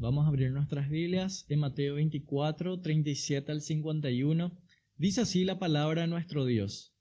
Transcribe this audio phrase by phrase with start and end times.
[0.00, 4.56] Vamos a abrir nuestras Biblias en Mateo 24, 37 al 51.
[4.96, 6.94] Dice así la palabra de nuestro Dios.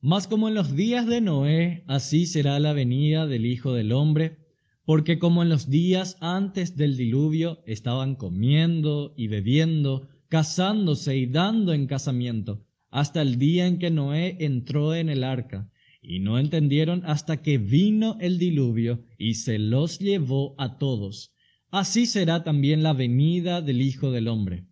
[0.00, 4.38] Mas como en los días de Noé, así será la venida del Hijo del Hombre,
[4.86, 11.74] porque como en los días antes del diluvio estaban comiendo y bebiendo, casándose y dando
[11.74, 17.02] en casamiento, hasta el día en que Noé entró en el arca, y no entendieron
[17.04, 21.35] hasta que vino el diluvio y se los llevó a todos.
[21.70, 24.66] Así será también la venida del Hijo del Hombre.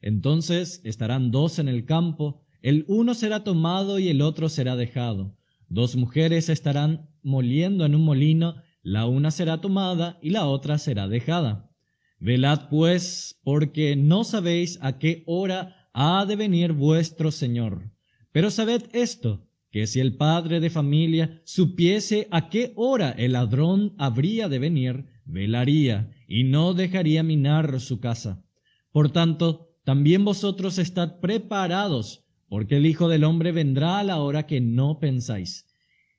[0.00, 5.36] Entonces estarán dos en el campo, el uno será tomado y el otro será dejado.
[5.68, 11.08] Dos mujeres estarán moliendo en un molino, la una será tomada y la otra será
[11.08, 11.70] dejada.
[12.18, 17.90] Velad pues, porque no sabéis a qué hora ha de venir vuestro Señor.
[18.32, 23.94] Pero sabed esto, que si el padre de familia supiese a qué hora el ladrón
[23.98, 28.42] habría de venir, velaría y no dejaría minar su casa.
[28.90, 34.46] Por tanto, también vosotros estad preparados, porque el Hijo del Hombre vendrá a la hora
[34.46, 35.66] que no pensáis.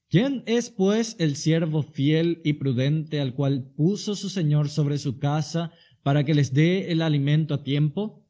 [0.10, 5.18] ¿Quién es pues el siervo fiel y prudente al cual puso su Señor sobre su
[5.18, 5.72] casa
[6.04, 8.24] para que les dé el alimento a tiempo?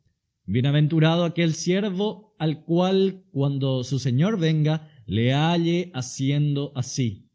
[0.45, 7.27] Bienaventurado aquel siervo al cual cuando su Señor venga le halle haciendo así.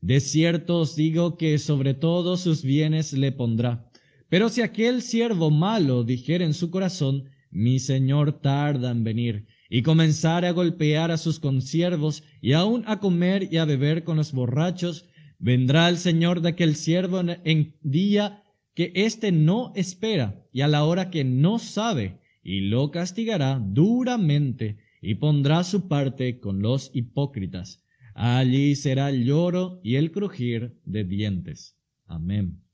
[0.00, 3.89] De cierto os digo que sobre todos sus bienes le pondrá.
[4.30, 9.82] Pero si aquel siervo malo dijera en su corazón, mi señor tarda en venir, y
[9.82, 14.32] comenzare a golpear a sus consiervos, y aun a comer y a beber con los
[14.32, 15.04] borrachos,
[15.38, 20.84] vendrá el señor de aquel siervo en día que éste no espera, y a la
[20.84, 27.82] hora que no sabe, y lo castigará duramente, y pondrá su parte con los hipócritas.
[28.14, 31.76] Allí será el lloro y el crujir de dientes.
[32.06, 32.69] Amén.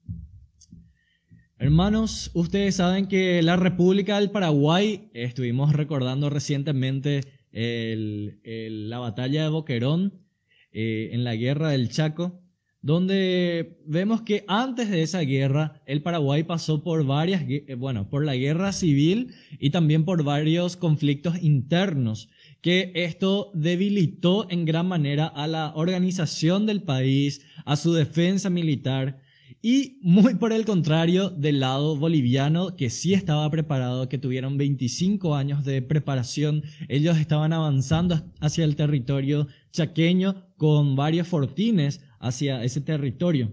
[1.59, 10.21] Hermanos, ustedes saben que la República del Paraguay, estuvimos recordando recientemente la batalla de Boquerón
[10.71, 12.43] eh, en la guerra del Chaco,
[12.83, 18.23] donde vemos que antes de esa guerra el Paraguay pasó por varias, eh, bueno, por
[18.23, 22.29] la guerra civil y también por varios conflictos internos,
[22.61, 29.25] que esto debilitó en gran manera a la organización del país, a su defensa militar
[29.63, 35.35] y muy por el contrario del lado boliviano que sí estaba preparado, que tuvieron 25
[35.35, 42.81] años de preparación, ellos estaban avanzando hacia el territorio chaqueño con varios fortines hacia ese
[42.81, 43.53] territorio.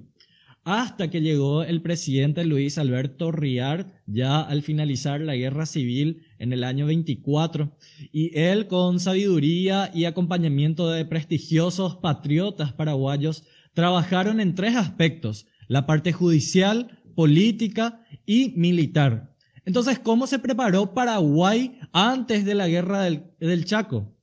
[0.65, 6.53] Hasta que llegó el presidente Luis Alberto Riard, ya al finalizar la guerra civil en
[6.53, 7.75] el año 24,
[8.13, 13.43] y él con sabiduría y acompañamiento de prestigiosos patriotas paraguayos,
[13.73, 19.35] trabajaron en tres aspectos, la parte judicial, política y militar.
[19.65, 24.13] Entonces, ¿cómo se preparó Paraguay antes de la guerra del, del Chaco?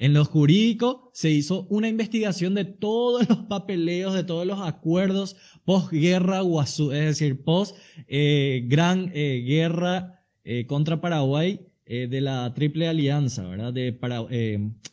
[0.00, 5.36] En lo jurídico se hizo una investigación de todos los papeleos, de todos los acuerdos
[5.66, 7.76] post-guerra es decir, post
[8.08, 13.72] eh, eh, guerra eh, contra Paraguay de la Triple Alianza, ¿verdad?
[13.72, 14.24] De para,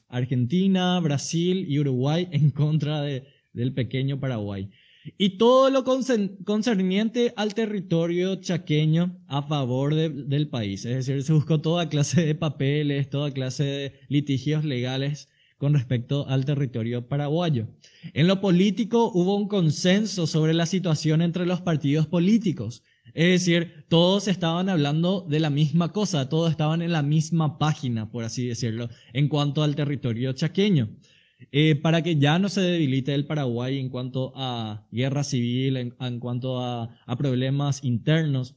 [0.08, 3.24] Argentina, Brasil y Uruguay en contra de,
[3.54, 4.72] del pequeño Paraguay.
[5.18, 10.86] Y todo lo concerniente al territorio chaqueño a favor del país.
[10.86, 16.28] Es decir, se buscó toda clase de papeles, toda clase de litigios legales con respecto
[16.28, 17.68] al territorio paraguayo.
[18.14, 22.84] En lo político hubo un consenso sobre la situación entre los partidos políticos.
[23.14, 28.12] Es decir, todos estaban hablando de la misma cosa, todos estaban en la misma página,
[28.12, 30.90] por así decirlo, en cuanto al territorio chaqueño.
[31.52, 36.20] Eh, para que ya no se debilite el Paraguay en cuanto a guerra civil, en,
[36.20, 38.56] cuanto a, problemas internos.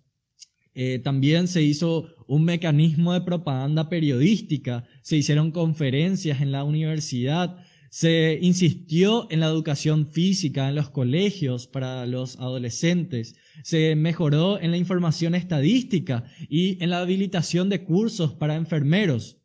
[0.74, 7.58] Eh, también se hizo un mecanismo de propaganda periodística, se hicieron conferencias en la universidad,
[7.90, 13.34] se insistió en la educación física en los colegios para los adolescentes,
[13.64, 19.39] se mejoró en la información estadística y en la habilitación de cursos para enfermeros.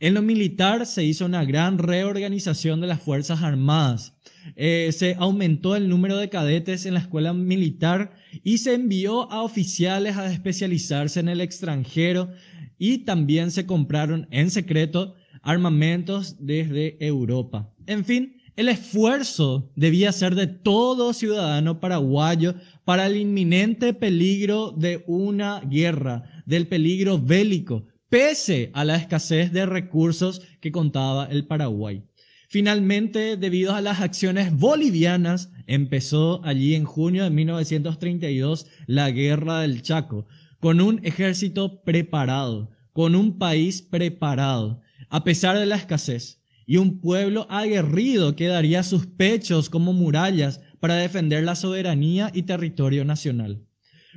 [0.00, 4.14] En lo militar se hizo una gran reorganización de las Fuerzas Armadas.
[4.56, 9.42] Eh, se aumentó el número de cadetes en la escuela militar y se envió a
[9.42, 12.30] oficiales a especializarse en el extranjero
[12.78, 17.72] y también se compraron en secreto armamentos desde Europa.
[17.86, 22.54] En fin, el esfuerzo debía ser de todo ciudadano paraguayo
[22.84, 29.66] para el inminente peligro de una guerra, del peligro bélico, pese a la escasez de
[29.66, 32.04] recursos que contaba el Paraguay.
[32.48, 39.82] Finalmente, debido a las acciones bolivianas, empezó allí en junio de 1932 la Guerra del
[39.82, 40.28] Chaco,
[40.60, 47.00] con un ejército preparado, con un país preparado, a pesar de la escasez, y un
[47.00, 53.66] pueblo aguerrido que daría sus pechos como murallas para defender la soberanía y territorio nacional.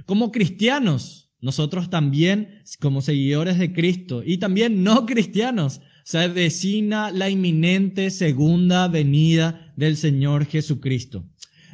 [0.05, 7.30] Como cristianos, nosotros también, como seguidores de Cristo, y también no cristianos, se avecina la
[7.30, 11.25] inminente segunda venida del Señor Jesucristo.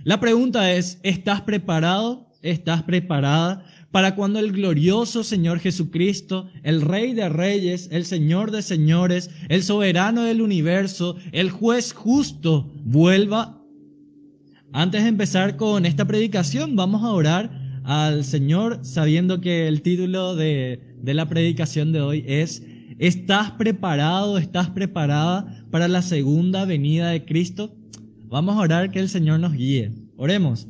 [0.04, 2.30] La pregunta es, ¿estás preparado?
[2.42, 8.64] ¿Estás preparada para cuando el glorioso Señor Jesucristo, el Rey de Reyes, el Señor de
[8.64, 13.62] Señores, el soberano del universo, el juez justo, vuelva?
[14.74, 20.36] Antes de empezar con esta predicación, vamos a orar al Señor sabiendo que el título
[20.36, 22.64] de, de la predicación de hoy es
[23.00, 27.76] ¿Estás preparado, estás preparada para la segunda venida de Cristo?
[28.26, 29.92] Vamos a orar que el Señor nos guíe.
[30.16, 30.68] Oremos.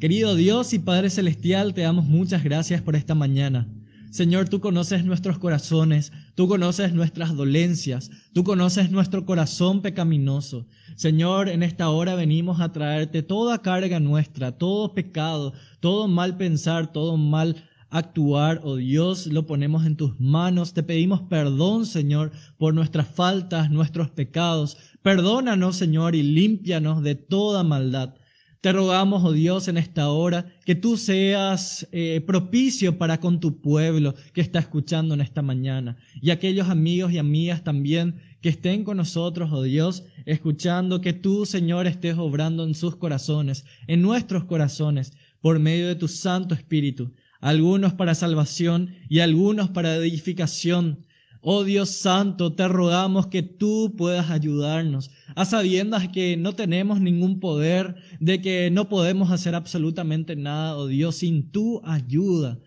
[0.00, 3.68] Querido Dios y Padre Celestial, te damos muchas gracias por esta mañana.
[4.10, 10.66] Señor, tú conoces nuestros corazones, tú conoces nuestras dolencias, tú conoces nuestro corazón pecaminoso.
[10.96, 16.92] Señor, en esta hora venimos a traerte toda carga nuestra, todo pecado, todo mal pensar,
[16.92, 17.56] todo mal
[17.92, 20.72] actuar, oh Dios, lo ponemos en tus manos.
[20.72, 24.78] Te pedimos perdón, Señor, por nuestras faltas, nuestros pecados.
[25.02, 28.14] Perdónanos, Señor, y límpianos de toda maldad.
[28.62, 33.60] Te rogamos, oh Dios, en esta hora, que tú seas eh, propicio para con tu
[33.60, 35.98] pueblo que está escuchando en esta mañana.
[36.22, 41.44] Y aquellos amigos y amigas también que estén con nosotros, oh Dios, escuchando que tú,
[41.44, 45.12] Señor, estés obrando en sus corazones, en nuestros corazones,
[45.42, 47.12] por medio de tu Santo Espíritu
[47.42, 51.04] algunos para salvación y algunos para edificación.
[51.44, 57.40] Oh Dios Santo, te rogamos que tú puedas ayudarnos, a sabiendas que no tenemos ningún
[57.40, 62.60] poder, de que no podemos hacer absolutamente nada, oh Dios, sin tu ayuda,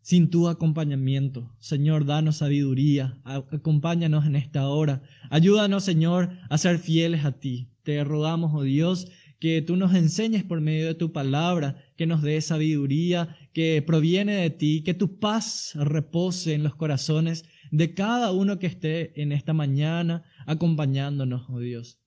[0.00, 1.54] sin tu acompañamiento.
[1.60, 5.04] Señor, danos sabiduría, acompáñanos en esta hora.
[5.30, 7.70] Ayúdanos, Señor, a ser fieles a ti.
[7.84, 9.06] Te rogamos, oh Dios,
[9.38, 14.34] que tú nos enseñes por medio de tu palabra, que nos dé sabiduría que proviene
[14.34, 17.44] de ti, que tu paz repose en los corazones
[17.76, 22.00] de cada uno que esté en esta mañana acompañándonos, oh Dios.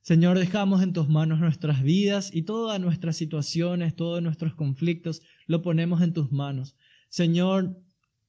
[0.00, 5.60] Señor, dejamos en tus manos nuestras vidas y todas nuestras situaciones, todos nuestros conflictos, lo
[5.60, 6.76] ponemos en tus manos.
[7.10, 7.78] Señor,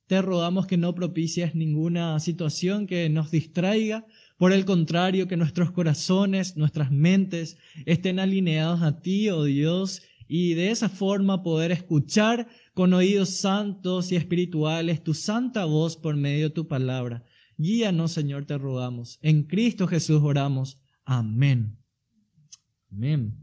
[0.07, 4.06] te rogamos que no propicies ninguna situación que nos distraiga,
[4.38, 10.54] por el contrario, que nuestros corazones, nuestras mentes estén alineados a ti, oh Dios, y
[10.54, 16.50] de esa forma poder escuchar con oídos santos y espirituales tu santa voz por medio
[16.50, 17.24] de tu palabra.
[17.58, 19.20] Guíanos, Señor, te rogamos.
[19.22, 20.80] En Cristo Jesús oramos.
[21.06, 21.78] Amén.
[22.92, 23.38] Amén.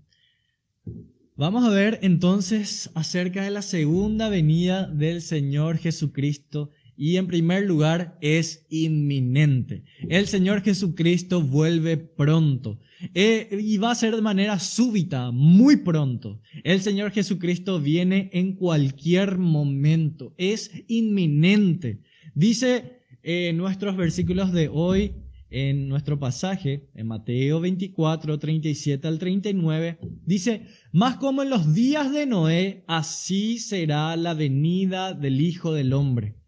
[1.37, 7.65] Vamos a ver entonces acerca de la segunda venida del Señor Jesucristo y en primer
[7.65, 9.85] lugar es inminente.
[10.09, 12.79] El Señor Jesucristo vuelve pronto
[13.15, 16.41] eh, y va a ser de manera súbita, muy pronto.
[16.65, 22.03] El Señor Jesucristo viene en cualquier momento, es inminente.
[22.35, 25.13] Dice en nuestros versículos de hoy,
[25.51, 32.13] en nuestro pasaje, en Mateo 24, 37 al 39, dice, más como en los días
[32.13, 36.41] de Noé, así será la venida del Hijo del Hombre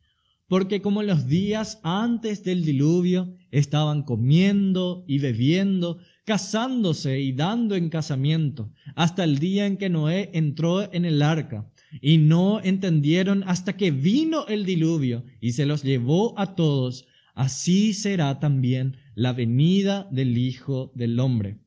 [0.53, 7.76] porque como en los días antes del diluvio estaban comiendo y bebiendo, casándose y dando
[7.76, 13.44] en casamiento, hasta el día en que Noé entró en el arca, y no entendieron
[13.47, 19.32] hasta que vino el diluvio y se los llevó a todos, así será también la
[19.32, 21.59] venida del Hijo del Hombre.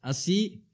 [0.00, 0.64] Así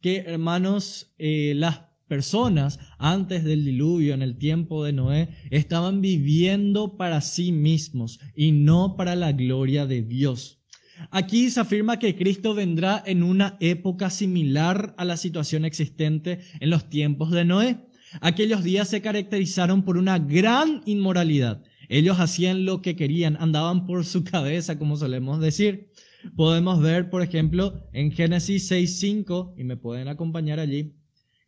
[0.00, 6.96] que, hermanos, eh, las personas antes del diluvio, en el tiempo de Noé, estaban viviendo
[6.96, 10.62] para sí mismos y no para la gloria de Dios.
[11.10, 16.70] Aquí se afirma que Cristo vendrá en una época similar a la situación existente en
[16.70, 17.86] los tiempos de Noé.
[18.20, 21.62] Aquellos días se caracterizaron por una gran inmoralidad.
[21.88, 25.90] Ellos hacían lo que querían, andaban por su cabeza, como solemos decir.
[26.34, 30.96] Podemos ver, por ejemplo, en Génesis 6.5, y me pueden acompañar allí,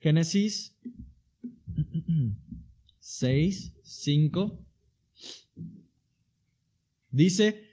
[0.00, 0.76] Génesis
[3.00, 4.64] 6, 5.
[7.10, 7.64] Dice,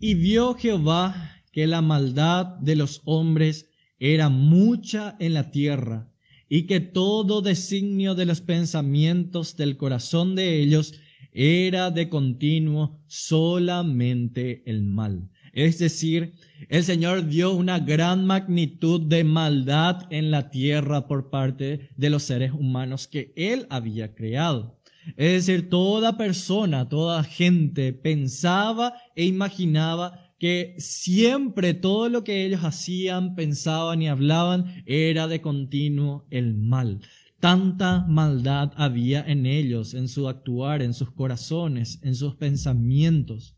[0.00, 6.12] y vio Jehová que la maldad de los hombres era mucha en la tierra,
[6.48, 10.94] y que todo designio de los pensamientos del corazón de ellos
[11.32, 15.30] era de continuo solamente el mal.
[15.52, 16.34] Es decir,
[16.68, 22.22] el Señor dio una gran magnitud de maldad en la tierra por parte de los
[22.22, 24.78] seres humanos que Él había creado.
[25.16, 32.64] Es decir, toda persona, toda gente pensaba e imaginaba que siempre todo lo que ellos
[32.64, 37.00] hacían, pensaban y hablaban era de continuo el mal.
[37.40, 43.56] Tanta maldad había en ellos, en su actuar, en sus corazones, en sus pensamientos.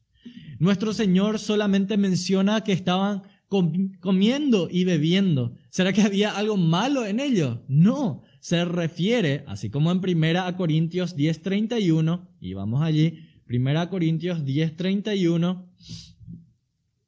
[0.62, 5.56] Nuestro Señor solamente menciona que estaban comiendo y bebiendo.
[5.70, 7.64] ¿Será que había algo malo en ello?
[7.66, 15.68] No, se refiere, así como en 1 Corintios 10:31, y vamos allí, 1 Corintios 10:31,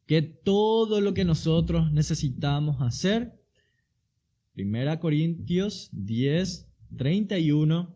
[0.06, 3.40] que todo lo que nosotros necesitamos hacer,
[4.56, 7.94] 1 Corintios 10:31,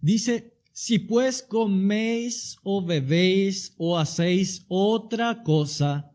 [0.00, 6.12] dice, si pues coméis o bebéis o hacéis otra cosa,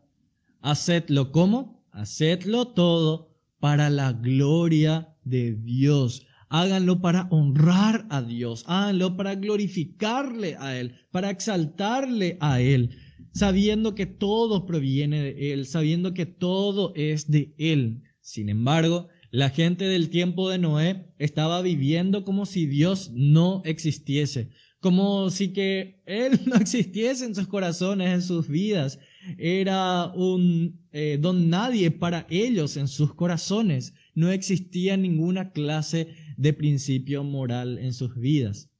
[0.60, 6.24] hacedlo como, hacedlo todo para la gloria de Dios.
[6.48, 12.90] Háganlo para honrar a Dios, háganlo para glorificarle a Él, para exaltarle a Él,
[13.32, 18.04] sabiendo que todo proviene de Él, sabiendo que todo es de Él.
[18.20, 24.50] Sin embargo, la gente del tiempo de Noé estaba viviendo como si Dios no existiese,
[24.78, 28.98] como si que Él no existiese en sus corazones, en sus vidas.
[29.38, 33.94] Era un eh, don nadie para ellos en sus corazones.
[34.14, 38.71] No existía ninguna clase de principio moral en sus vidas.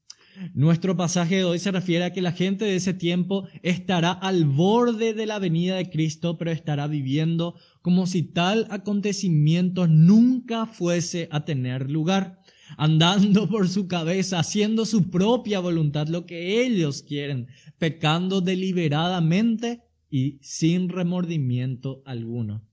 [0.54, 4.44] Nuestro pasaje de hoy se refiere a que la gente de ese tiempo estará al
[4.44, 11.28] borde de la venida de Cristo, pero estará viviendo como si tal acontecimiento nunca fuese
[11.30, 12.40] a tener lugar,
[12.76, 20.38] andando por su cabeza, haciendo su propia voluntad, lo que ellos quieren, pecando deliberadamente y
[20.42, 22.66] sin remordimiento alguno.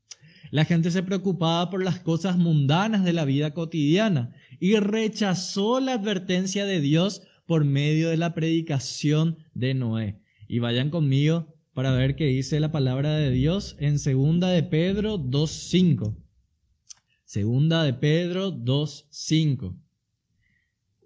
[0.52, 5.94] La gente se preocupaba por las cosas mundanas de la vida cotidiana y rechazó la
[5.94, 10.22] advertencia de Dios por medio de la predicación de Noé.
[10.48, 15.18] Y vayan conmigo para ver qué dice la palabra de Dios en segunda de Pedro
[15.18, 16.16] 2.5.
[17.24, 19.76] Segunda de Pedro 2.5.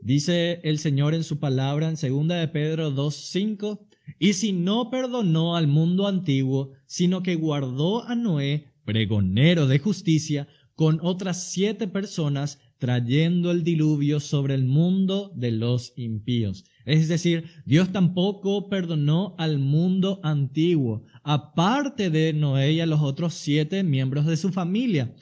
[0.02, 3.80] Dice el Señor en su palabra en segunda de Pedro 2.5,
[4.20, 10.50] y si no perdonó al mundo antiguo, sino que guardó a Noé, pregonero de justicia,
[10.76, 16.66] con otras siete personas, trayendo el diluvio sobre el mundo de los impíos.
[16.84, 23.36] Es decir, Dios tampoco perdonó al mundo antiguo, aparte de Noé y a los otros
[23.36, 25.16] siete miembros de su familia.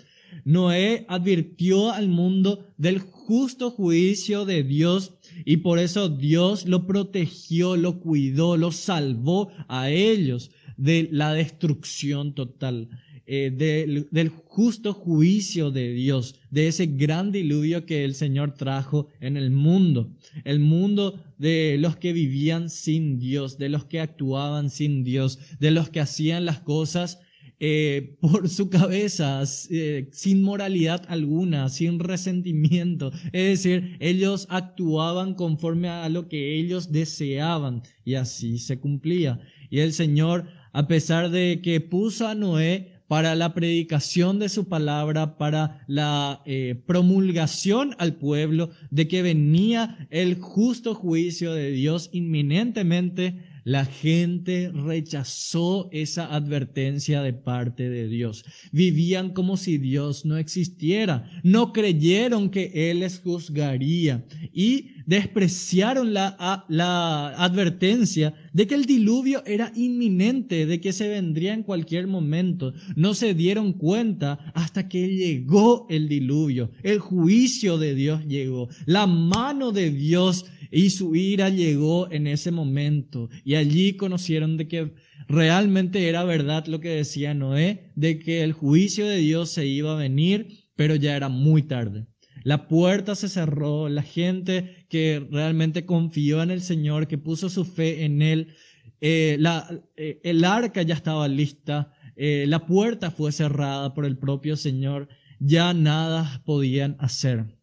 [0.44, 5.14] Noé advirtió al mundo del justo juicio de Dios
[5.46, 12.34] y por eso Dios lo protegió, lo cuidó, lo salvó a ellos de la destrucción
[12.34, 12.90] total.
[13.28, 13.52] Eh,
[14.12, 19.52] del justo juicio de Dios, de ese gran diluvio que el Señor trajo en el
[19.52, 20.12] mundo,
[20.44, 25.72] el mundo de los que vivían sin Dios, de los que actuaban sin Dios, de
[25.72, 27.20] los que hacían las cosas
[27.64, 33.12] eh, por su cabeza, eh, sin moralidad alguna, sin resentimiento.
[33.32, 39.40] Es decir, ellos actuaban conforme a lo que ellos deseaban y así se cumplía.
[39.70, 44.70] Y el Señor, a pesar de que puso a Noé para la predicación de su
[44.70, 52.10] palabra, para la eh, promulgación al pueblo de que venía el justo juicio de Dios
[52.14, 58.44] inminentemente, la gente rechazó esa advertencia de parte de Dios.
[58.72, 61.30] Vivían como si Dios no existiera.
[61.44, 69.44] No creyeron que Él les juzgaría y despreciaron la, la advertencia de que el diluvio
[69.46, 72.74] era inminente, de que se vendría en cualquier momento.
[72.96, 76.72] No se dieron cuenta hasta que llegó el diluvio.
[76.84, 78.70] El juicio de Dios llegó.
[78.86, 83.30] La mano de Dios y su ira llegó en ese momento.
[83.44, 84.94] Y allí conocieron de que
[85.28, 89.94] realmente era verdad lo que decía Noé, de que el juicio de Dios se iba
[89.94, 92.08] a venir, pero ya era muy tarde.
[92.44, 97.66] La puerta se cerró, la gente que realmente confió en el Señor, que puso su
[97.66, 98.48] fe en Él,
[99.00, 104.18] eh, la, eh, el arca ya estaba lista, eh, la puerta fue cerrada por el
[104.18, 105.08] propio Señor,
[105.40, 107.61] ya nada podían hacer.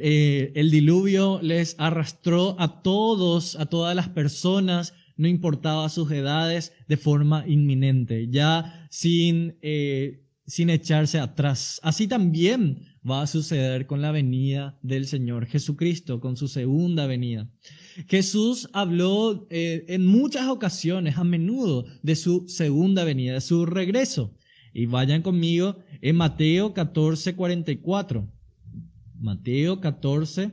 [0.00, 6.96] El diluvio les arrastró a todos, a todas las personas, no importaba sus edades, de
[6.96, 9.56] forma inminente, ya sin
[10.46, 11.80] sin echarse atrás.
[11.82, 17.50] Así también va a suceder con la venida del Señor Jesucristo, con su segunda venida.
[18.06, 24.36] Jesús habló eh, en muchas ocasiones, a menudo, de su segunda venida, de su regreso.
[24.74, 28.28] Y vayan conmigo en Mateo 14, 44.
[29.22, 30.52] Mateo 14,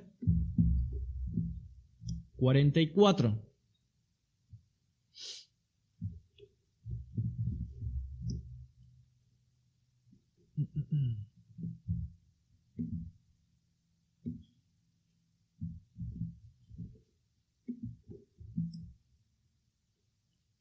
[2.37, 3.41] 44.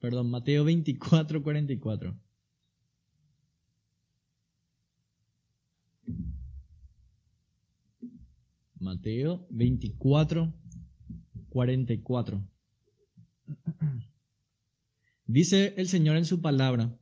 [0.01, 2.28] Perdón, Mateo 24, 44.
[8.81, 10.55] Mateo 24,
[11.49, 12.49] 44.
[15.27, 16.99] Dice el Señor en su palabra,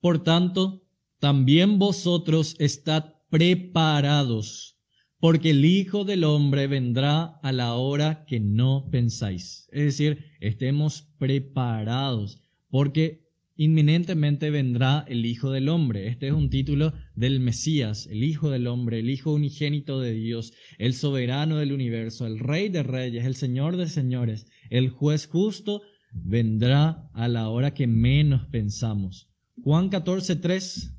[0.00, 0.84] por tanto,
[1.18, 4.78] también vosotros estad preparados,
[5.18, 9.66] porque el Hijo del Hombre vendrá a la hora que no pensáis.
[9.72, 13.23] Es decir, estemos preparados, porque
[13.56, 16.08] inminentemente vendrá el Hijo del Hombre.
[16.08, 20.52] Este es un título del Mesías, el Hijo del Hombre, el Hijo unigénito de Dios,
[20.78, 25.82] el soberano del universo, el Rey de Reyes, el Señor de Señores, el juez justo,
[26.12, 29.28] vendrá a la hora que menos pensamos.
[29.62, 30.94] Juan 14, 3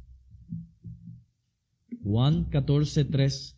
[2.06, 3.58] Juan 14, 3.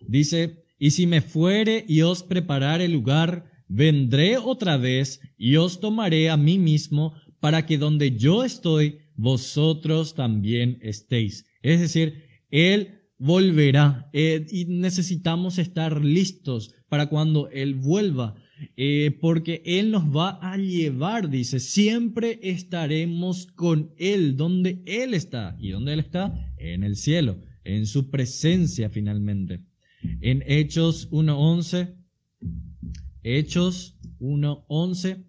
[0.00, 6.28] Dice, y si me fuere y os preparare lugar, vendré otra vez y os tomaré
[6.28, 11.46] a mí mismo para que donde yo estoy, vosotros también estéis.
[11.62, 18.34] Es decir, Él volverá eh, y necesitamos estar listos para cuando Él vuelva.
[18.76, 25.56] Eh, porque Él nos va a llevar, dice, siempre estaremos con Él, donde Él está.
[25.58, 26.52] ¿Y dónde Él está?
[26.58, 29.64] En el cielo, en su presencia finalmente.
[30.20, 31.99] En Hechos 1.11,
[33.22, 35.24] Hechos 1.11,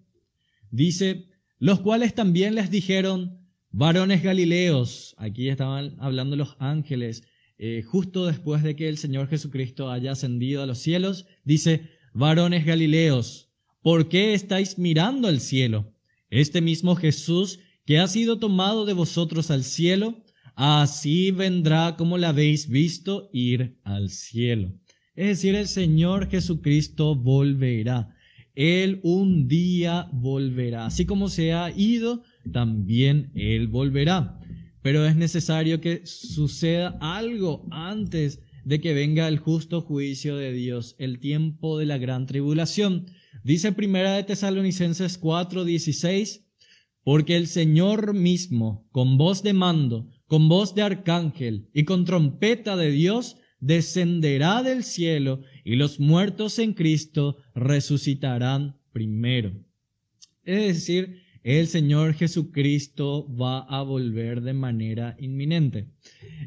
[0.70, 1.28] dice,
[1.58, 3.38] los cuales también les dijeron,
[3.70, 7.22] varones galileos, aquí estaban hablando los ángeles,
[7.64, 12.64] eh, justo después de que el Señor Jesucristo haya ascendido a los cielos, dice, varones
[12.66, 13.50] Galileos,
[13.82, 15.94] ¿por qué estáis mirando al cielo?
[16.28, 20.24] Este mismo Jesús que ha sido tomado de vosotros al cielo,
[20.54, 24.72] así vendrá como la habéis visto ir al cielo.
[25.14, 28.14] Es decir, el Señor Jesucristo volverá.
[28.54, 30.86] Él un día volverá.
[30.86, 34.38] Así como se ha ido, también Él volverá.
[34.82, 40.96] Pero es necesario que suceda algo antes de que venga el justo juicio de Dios,
[40.98, 43.06] el tiempo de la gran tribulación.
[43.44, 46.46] Dice primera de Tesalonicenses 4:16,
[47.04, 52.76] porque el Señor mismo, con voz de mando, con voz de arcángel y con trompeta
[52.76, 59.52] de Dios, descenderá del cielo y los muertos en Cristo resucitarán primero.
[60.42, 65.88] Es decir, el Señor Jesucristo va a volver de manera inminente.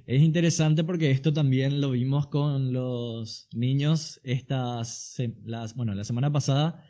[0.06, 6.84] Es interesante porque esto también lo vimos con los niños estas, la semana pasada,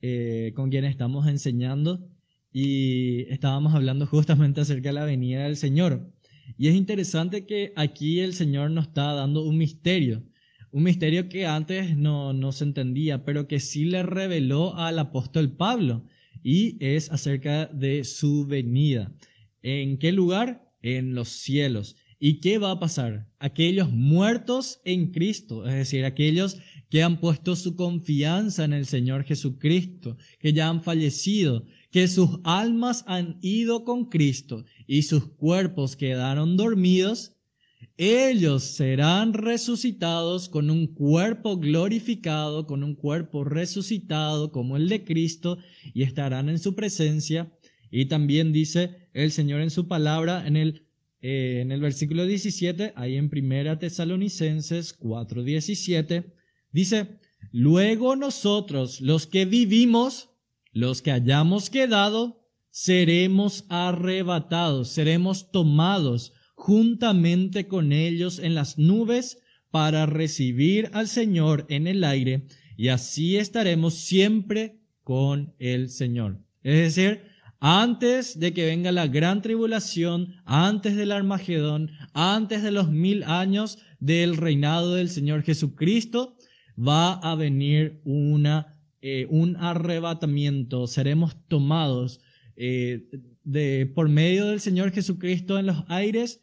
[0.00, 2.08] eh, con quienes estamos enseñando
[2.50, 6.10] y estábamos hablando justamente acerca de la venida del Señor.
[6.56, 10.24] Y es interesante que aquí el Señor nos está dando un misterio,
[10.70, 15.56] un misterio que antes no, no se entendía, pero que sí le reveló al apóstol
[15.56, 16.04] Pablo
[16.42, 19.12] y es acerca de su venida.
[19.62, 20.70] ¿En qué lugar?
[20.82, 21.96] En los cielos.
[22.20, 23.28] ¿Y qué va a pasar?
[23.38, 26.58] Aquellos muertos en Cristo, es decir, aquellos
[26.90, 32.40] que han puesto su confianza en el Señor Jesucristo, que ya han fallecido, que sus
[32.44, 37.38] almas han ido con Cristo y sus cuerpos quedaron dormidos,
[37.96, 45.58] ellos serán resucitados con un cuerpo glorificado, con un cuerpo resucitado como el de Cristo
[45.94, 47.52] y estarán en su presencia.
[47.90, 50.86] Y también dice el Señor en su palabra en el,
[51.22, 56.34] eh, en el versículo 17, ahí en Primera Tesalonicenses 4:17,
[56.70, 57.18] dice,
[57.50, 60.30] luego nosotros los que vivimos,
[60.78, 69.38] los que hayamos quedado, seremos arrebatados, seremos tomados juntamente con ellos en las nubes
[69.70, 76.38] para recibir al Señor en el aire y así estaremos siempre con el Señor.
[76.62, 77.22] Es decir,
[77.58, 83.78] antes de que venga la gran tribulación, antes del Armagedón, antes de los mil años
[83.98, 86.36] del reinado del Señor Jesucristo,
[86.78, 92.20] va a venir una, eh, un arrebatamiento, seremos tomados
[92.56, 93.08] eh,
[93.44, 96.42] de, por medio del Señor Jesucristo en los aires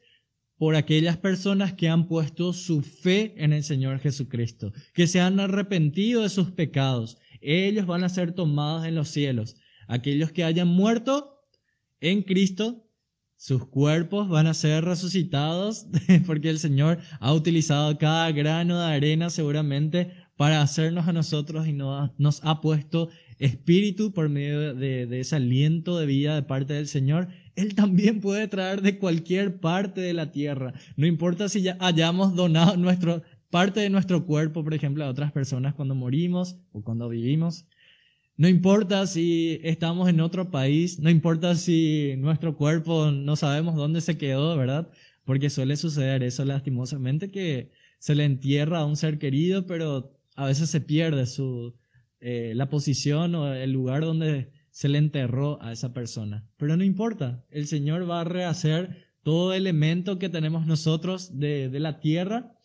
[0.57, 5.39] por aquellas personas que han puesto su fe en el Señor Jesucristo, que se han
[5.39, 7.17] arrepentido de sus pecados.
[7.41, 9.57] Ellos van a ser tomados en los cielos.
[9.87, 11.41] Aquellos que hayan muerto
[11.99, 12.89] en Cristo,
[13.35, 15.87] sus cuerpos van a ser resucitados
[16.25, 21.73] porque el Señor ha utilizado cada grano de arena seguramente para hacernos a nosotros y
[21.73, 26.87] nos ha puesto espíritu por medio de, de ese aliento de vida de parte del
[26.87, 30.73] Señor él también puede traer de cualquier parte de la tierra.
[30.97, 35.31] No importa si ya hayamos donado nuestro, parte de nuestro cuerpo, por ejemplo, a otras
[35.31, 37.65] personas cuando morimos o cuando vivimos.
[38.37, 44.01] No importa si estamos en otro país, no importa si nuestro cuerpo no sabemos dónde
[44.01, 44.89] se quedó, ¿verdad?
[45.23, 50.45] Porque suele suceder eso lastimosamente que se le entierra a un ser querido, pero a
[50.45, 51.75] veces se pierde su,
[52.19, 56.47] eh, la posición o el lugar donde se le enterró a esa persona.
[56.57, 61.79] Pero no importa, el Señor va a rehacer todo elemento que tenemos nosotros de, de
[61.79, 62.57] la tierra,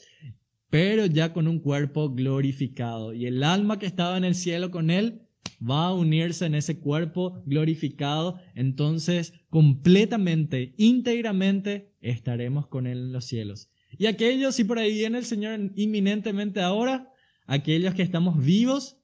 [0.68, 3.12] pero ya con un cuerpo glorificado.
[3.12, 5.22] Y el alma que estaba en el cielo con Él
[5.62, 8.40] va a unirse en ese cuerpo glorificado.
[8.54, 13.70] Entonces, completamente, íntegramente, estaremos con Él en los cielos.
[13.98, 17.09] Y aquellos, si por ahí viene el Señor inminentemente ahora,
[17.50, 18.96] aquellos que estamos vivos,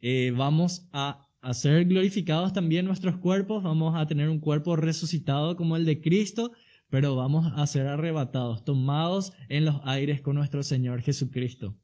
[0.00, 5.56] eh, vamos a a ser glorificados también nuestros cuerpos, vamos a tener un cuerpo resucitado
[5.56, 6.52] como el de Cristo,
[6.88, 11.76] pero vamos a ser arrebatados, tomados en los aires con nuestro Señor Jesucristo.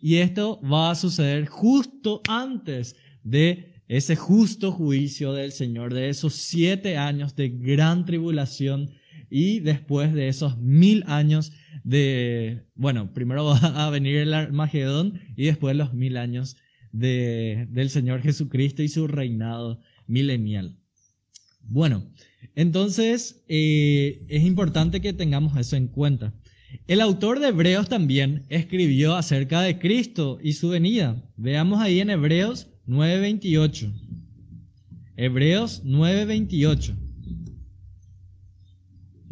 [0.00, 6.34] Y esto va a suceder justo antes de ese justo juicio del Señor, de esos
[6.34, 8.90] siete años de gran tribulación
[9.30, 11.52] y después de esos mil años
[11.84, 16.56] de, bueno, primero va a venir el Armagedón y después los mil años
[16.92, 20.78] del Señor Jesucristo y su reinado milenial.
[21.62, 22.10] Bueno,
[22.54, 26.32] entonces eh, es importante que tengamos eso en cuenta.
[26.86, 31.22] El autor de Hebreos también escribió acerca de Cristo y su venida.
[31.36, 33.92] Veamos ahí en Hebreos 9:28.
[35.16, 37.05] Hebreos 9:28.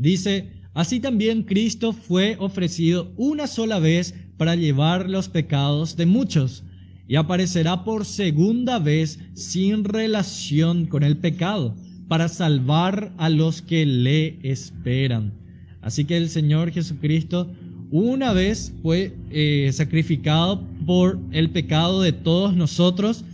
[0.05, 6.62] Dice, así también Cristo fue ofrecido una sola vez para llevar los pecados de muchos
[7.09, 11.75] y aparecerá por segunda vez sin relación con el pecado,
[12.07, 15.33] para salvar a los que le esperan.
[15.81, 17.51] Así que el Señor Jesucristo
[17.90, 23.25] una vez fue eh, sacrificado por el pecado de todos nosotros,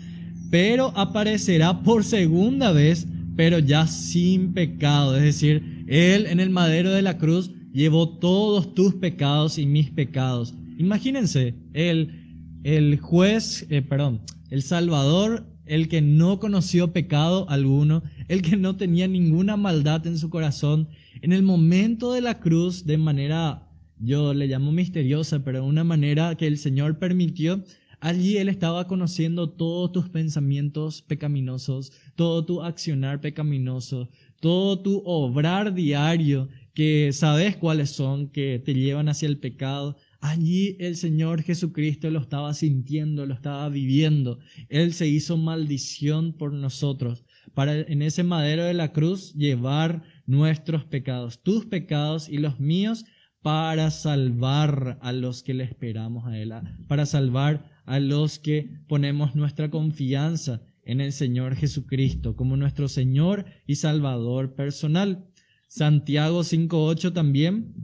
[0.53, 5.17] pero aparecerá por segunda vez, pero ya sin pecado.
[5.17, 9.91] Es decir, Él en el madero de la cruz llevó todos tus pecados y mis
[9.91, 10.55] pecados.
[10.79, 18.41] Imagínense, Él el juez, eh, perdón, el Salvador, el que no conoció pecado alguno, el
[18.41, 20.89] que no tenía ninguna maldad en su corazón,
[21.23, 26.37] en el momento de la cruz, de manera, yo le llamo misteriosa, pero una manera
[26.37, 27.65] que el Señor permitió,
[27.99, 34.09] allí Él estaba conociendo todos tus pensamientos pecaminosos, todo tu accionar pecaminoso,
[34.41, 40.77] todo tu obrar diario, que sabes cuáles son, que te llevan hacia el pecado, Allí
[40.81, 44.39] el Señor Jesucristo lo estaba sintiendo, lo estaba viviendo.
[44.69, 47.25] Él se hizo maldición por nosotros
[47.55, 53.05] para en ese madero de la cruz llevar nuestros pecados, tus pecados y los míos,
[53.43, 56.53] para salvar a los que le esperamos a Él,
[56.87, 63.47] para salvar a los que ponemos nuestra confianza en el Señor Jesucristo como nuestro Señor
[63.67, 65.27] y Salvador personal.
[65.69, 67.75] Santiago 5.8 también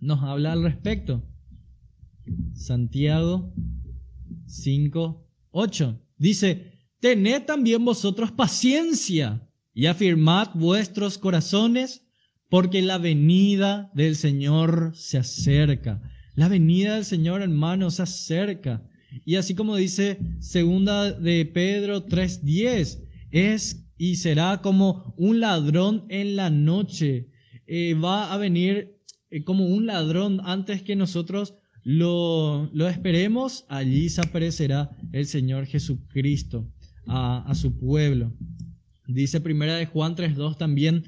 [0.00, 1.22] nos habla al respecto.
[2.54, 3.52] Santiago
[4.46, 6.00] 5, 8.
[6.16, 12.06] Dice, tened también vosotros paciencia y afirmad vuestros corazones,
[12.48, 16.00] porque la venida del Señor se acerca.
[16.34, 18.88] La venida del Señor, hermano, se acerca.
[19.24, 23.00] Y así como dice segunda de Pedro 3:10,
[23.30, 27.30] es y será como un ladrón en la noche.
[27.66, 28.98] Eh, va a venir
[29.30, 35.66] eh, como un ladrón antes que nosotros lo, lo esperemos, allí se aparecerá el Señor
[35.66, 36.70] Jesucristo
[37.06, 38.32] a, a su pueblo.
[39.06, 41.04] Dice primera de Juan 3.2 también,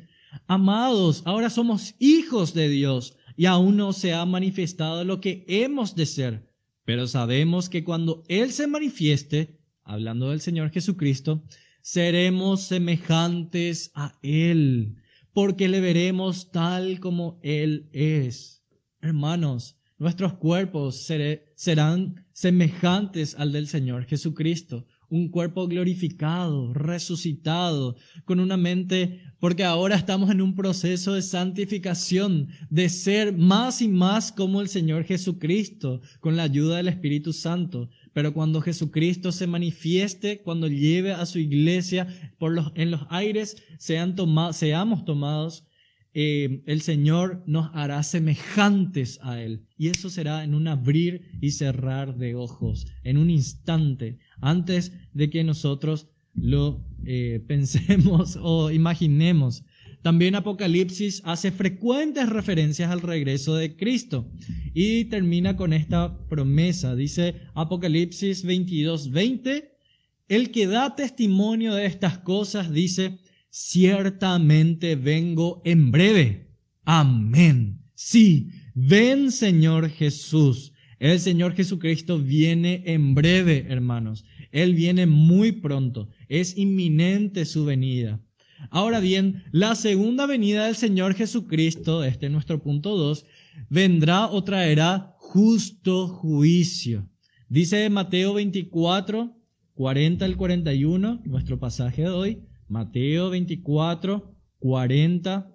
[0.46, 5.94] amados, ahora somos hijos de Dios y aún no se ha manifestado lo que hemos
[5.94, 6.45] de ser,
[6.86, 11.44] pero sabemos que cuando Él se manifieste, hablando del Señor Jesucristo,
[11.82, 14.96] seremos semejantes a Él,
[15.34, 18.64] porque le veremos tal como Él es.
[19.02, 21.08] Hermanos, Nuestros cuerpos
[21.54, 24.86] serán semejantes al del Señor Jesucristo.
[25.08, 27.94] un cuerpo glorificado, resucitado,
[28.24, 33.86] con una mente, porque ahora estamos en un proceso de santificación, de ser más y
[33.86, 37.88] más como el Señor Jesucristo, con la ayuda del Espíritu Santo.
[38.12, 43.56] Pero cuando Jesucristo se manifieste, cuando lleve a su iglesia por los, en los aires,
[43.78, 44.16] sean
[44.52, 45.64] seamos tomados
[46.12, 49.68] eh, el Señor nos hará semejantes a Él.
[49.78, 55.30] Y eso será en un abrir y cerrar de ojos, en un instante, antes de
[55.30, 59.64] que nosotros lo eh, pensemos o imaginemos.
[60.02, 64.30] También Apocalipsis hace frecuentes referencias al regreso de Cristo
[64.72, 66.94] y termina con esta promesa.
[66.94, 69.72] Dice Apocalipsis 22, 20,
[70.28, 73.18] el que da testimonio de estas cosas dice,
[73.50, 76.52] ciertamente vengo en breve.
[76.84, 77.80] Amén.
[77.94, 80.72] Sí, ven Señor Jesús.
[80.98, 84.24] El Señor Jesucristo viene en breve, hermanos.
[84.56, 86.08] Él viene muy pronto.
[86.30, 88.22] Es inminente su venida.
[88.70, 93.26] Ahora bien, la segunda venida del Señor Jesucristo, este es nuestro punto 2,
[93.68, 97.06] vendrá o traerá justo juicio.
[97.50, 99.36] Dice Mateo 24,
[99.74, 102.42] 40 al 41, nuestro pasaje de hoy.
[102.66, 105.54] Mateo 24, 40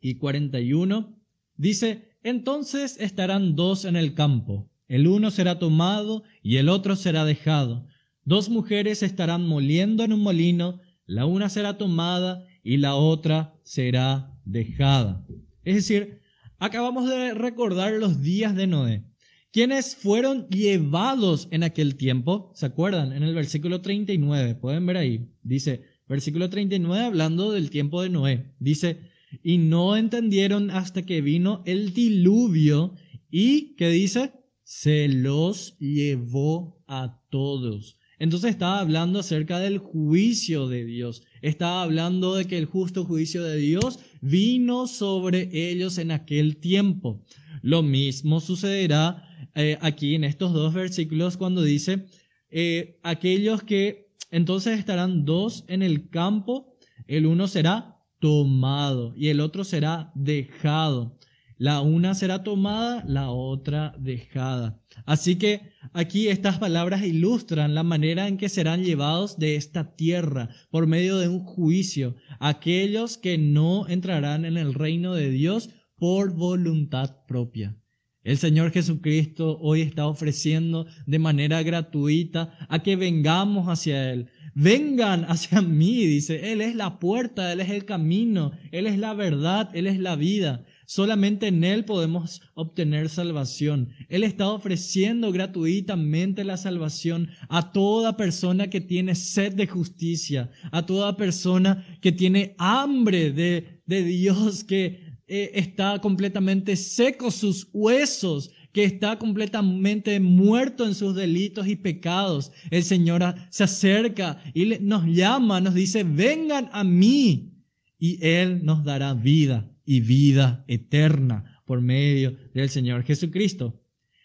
[0.00, 1.16] y 41,
[1.56, 7.24] dice, entonces estarán dos en el campo, el uno será tomado y el otro será
[7.24, 7.85] dejado.
[8.26, 14.38] Dos mujeres estarán moliendo en un molino, la una será tomada y la otra será
[14.44, 15.26] dejada.
[15.64, 16.20] Es decir,
[16.58, 19.06] acabamos de recordar los días de Noé.
[19.50, 23.14] Quienes fueron llevados en aquel tiempo, ¿se acuerdan?
[23.14, 28.54] En el versículo 39, pueden ver ahí, dice, Versículo 39 hablando del tiempo de Noé.
[28.60, 29.10] Dice,
[29.42, 32.94] y no entendieron hasta que vino el diluvio
[33.28, 34.32] y, ¿qué dice?
[34.62, 37.98] Se los llevó a todos.
[38.18, 41.22] Entonces estaba hablando acerca del juicio de Dios.
[41.42, 47.22] Estaba hablando de que el justo juicio de Dios vino sobre ellos en aquel tiempo.
[47.62, 49.22] Lo mismo sucederá
[49.54, 52.06] eh, aquí en estos dos versículos cuando dice,
[52.50, 56.76] eh, aquellos que entonces estarán dos en el campo,
[57.06, 61.18] el uno será tomado y el otro será dejado.
[61.58, 64.78] La una será tomada, la otra dejada.
[65.06, 70.50] Así que aquí estas palabras ilustran la manera en que serán llevados de esta tierra
[70.70, 76.34] por medio de un juicio aquellos que no entrarán en el reino de Dios por
[76.34, 77.74] voluntad propia.
[78.22, 84.28] El Señor Jesucristo hoy está ofreciendo de manera gratuita a que vengamos hacia Él.
[84.52, 86.52] Vengan hacia mí, dice.
[86.52, 90.16] Él es la puerta, Él es el camino, Él es la verdad, Él es la
[90.16, 90.64] vida.
[90.86, 93.90] Solamente en Él podemos obtener salvación.
[94.08, 100.86] Él está ofreciendo gratuitamente la salvación a toda persona que tiene sed de justicia, a
[100.86, 108.52] toda persona que tiene hambre de, de Dios, que eh, está completamente seco sus huesos,
[108.72, 112.52] que está completamente muerto en sus delitos y pecados.
[112.70, 117.54] El Señor se acerca y nos llama, nos dice, vengan a mí
[117.98, 123.82] y Él nos dará vida y vida eterna por medio del Señor Jesucristo.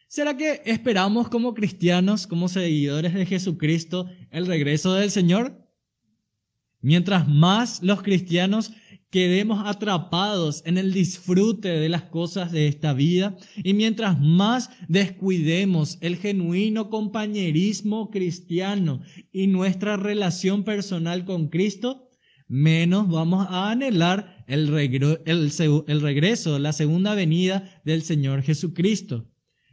[0.07, 5.69] ¿Será que esperamos como cristianos, como seguidores de Jesucristo, el regreso del Señor?
[6.81, 8.73] Mientras más los cristianos
[9.11, 15.97] quedemos atrapados en el disfrute de las cosas de esta vida y mientras más descuidemos
[16.01, 22.09] el genuino compañerismo cristiano y nuestra relación personal con Cristo,
[22.47, 25.53] menos vamos a anhelar el,
[25.87, 29.27] el regreso, la segunda venida del Señor Jesucristo.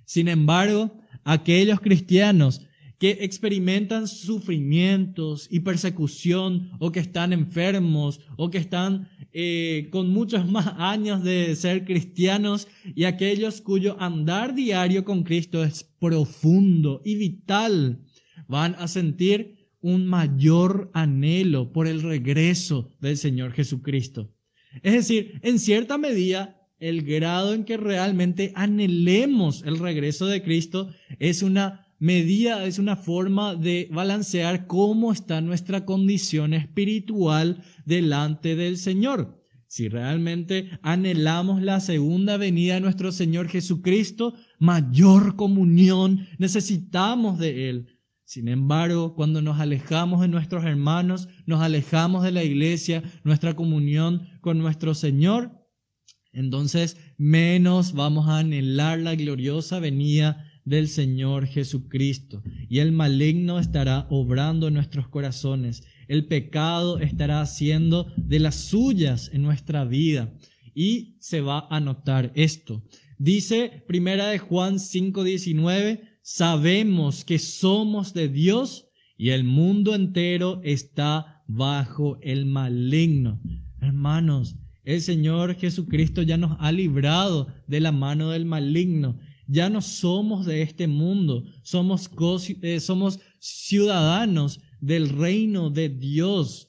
[0.04, 2.62] Sin embargo, aquellos cristianos
[2.98, 10.50] que experimentan sufrimientos y persecución o que están enfermos o que están eh, con muchos
[10.50, 17.14] más años de ser cristianos y aquellos cuyo andar diario con Cristo es profundo y
[17.16, 18.04] vital,
[18.48, 24.34] van a sentir un mayor anhelo por el regreso del Señor Jesucristo.
[24.82, 30.90] Es decir, en cierta medida, el grado en que realmente anhelemos el regreso de Cristo
[31.18, 38.76] es una medida, es una forma de balancear cómo está nuestra condición espiritual delante del
[38.76, 39.38] Señor.
[39.66, 47.97] Si realmente anhelamos la segunda venida de nuestro Señor Jesucristo, mayor comunión necesitamos de Él.
[48.28, 54.28] Sin embargo, cuando nos alejamos de nuestros hermanos, nos alejamos de la iglesia, nuestra comunión
[54.42, 55.66] con nuestro Señor,
[56.34, 62.42] entonces menos vamos a anhelar la gloriosa venida del Señor Jesucristo.
[62.68, 65.84] y el maligno estará obrando en nuestros corazones.
[66.06, 70.34] El pecado estará haciendo de las suyas en nuestra vida
[70.74, 72.84] y se va a notar esto.
[73.16, 78.86] Dice Primera de Juan 5:19, sabemos que somos de Dios
[79.16, 83.40] y el mundo entero está bajo el maligno.
[83.80, 89.18] Hermanos, el Señor Jesucristo ya nos ha librado de la mano del maligno.
[89.46, 92.10] Ya no somos de este mundo, somos,
[92.60, 96.68] eh, somos ciudadanos del reino de Dios.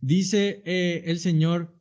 [0.00, 1.80] Dice eh, el Señor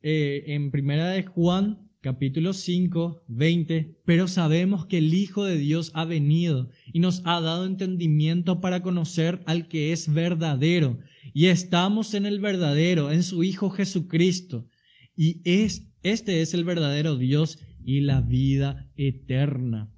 [0.00, 5.90] eh, en Primera de Juan capítulo 5, 20, pero sabemos que el Hijo de Dios
[5.92, 11.00] ha venido y nos ha dado entendimiento para conocer al que es verdadero.
[11.34, 14.66] Y estamos en el verdadero, en su Hijo Jesucristo.
[15.14, 19.92] Y es, este es el verdadero Dios y la vida eterna.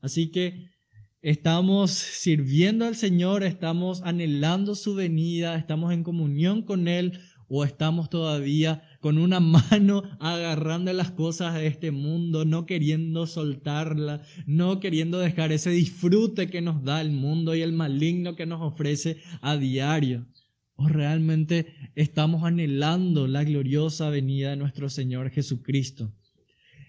[0.00, 0.66] Así que
[1.20, 7.20] estamos sirviendo al Señor, estamos anhelando su venida, estamos en comunión con Él
[7.54, 9.38] o estamos todavía con una
[9.70, 16.48] mano agarrando las cosas de este mundo, no queriendo soltarla, no queriendo dejar ese disfrute
[16.48, 20.26] que nos da el mundo y el maligno que nos ofrece a diario.
[20.76, 26.10] ¿O realmente estamos anhelando la gloriosa venida de nuestro Señor Jesucristo?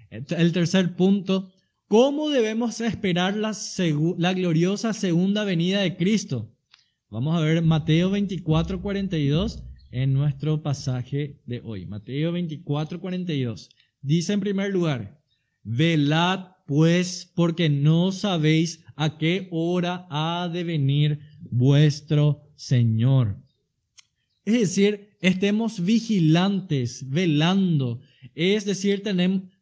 [0.09, 1.51] El tercer punto,
[1.89, 3.51] ¿cómo debemos esperar la,
[4.17, 6.55] la gloriosa segunda venida de Cristo?
[7.09, 11.85] Vamos a ver Mateo 24, 42 en nuestro pasaje de hoy.
[11.85, 13.69] Mateo 24, 42.
[14.01, 15.21] Dice en primer lugar,
[15.61, 23.37] velad pues porque no sabéis a qué hora ha de venir vuestro Señor.
[24.45, 27.99] Es decir, estemos vigilantes, velando.
[28.33, 29.03] Es decir,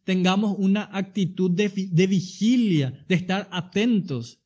[0.05, 4.39] tengamos una actitud de, de vigilia, de estar atentos.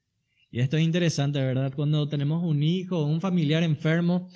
[0.50, 1.74] Y esto es interesante, ¿verdad?
[1.76, 4.30] Cuando tenemos un hijo o un familiar enfermo,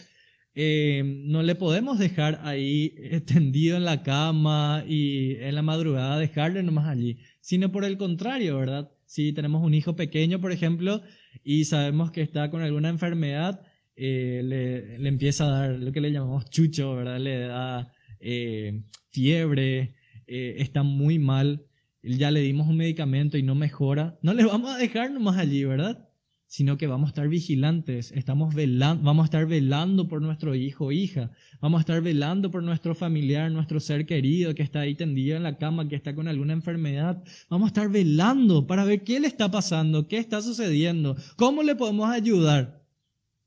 [0.55, 2.93] eh, no le podemos dejar ahí
[3.25, 8.57] tendido en la cama y en la madrugada dejarle nomás allí, sino por el contrario,
[8.57, 8.91] ¿verdad?
[9.05, 11.01] Si tenemos un hijo pequeño, por ejemplo,
[11.43, 13.61] y sabemos que está con alguna enfermedad,
[13.95, 17.19] eh, le, empieza a dar lo que le llamamos chucho, ¿verdad?
[17.19, 19.95] Le da eh, fiebre,
[20.27, 21.65] está muy mal,
[22.03, 25.63] ya le dimos un medicamento y no mejora, no le vamos a dejar nomás allí,
[25.63, 26.08] ¿verdad?
[26.49, 30.85] Sino que vamos a estar vigilantes, estamos velando, vamos a estar velando por nuestro hijo
[30.85, 31.29] o hija,
[31.61, 35.43] vamos a estar velando por nuestro familiar, nuestro ser querido que está ahí tendido en
[35.43, 39.27] la cama, que está con alguna enfermedad, vamos a estar velando para ver qué le
[39.27, 42.83] está pasando, qué está sucediendo, cómo le podemos ayudar.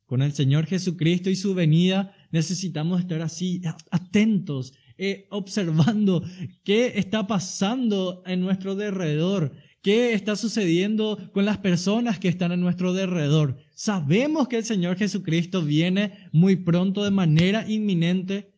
[0.06, 6.22] Con el Señor Jesucristo y su venida necesitamos estar así, atentos, eh, observando
[6.62, 12.56] qué está pasando en nuestro derredor, ¿Qué está sucediendo con las personas que están a
[12.56, 13.58] nuestro derredor?
[13.74, 18.52] Sabemos que el Señor Jesucristo viene muy pronto de manera inminente